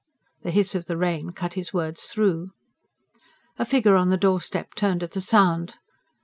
[0.41, 2.53] The hiss of the rain cut his words through.
[3.59, 5.75] A figure on the doorstep turned at the sound.